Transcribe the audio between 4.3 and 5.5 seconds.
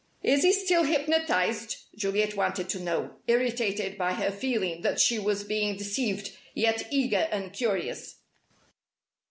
feeling that she was